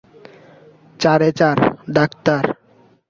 [0.99, 1.57] চারে-চার,
[1.89, 2.43] doctor.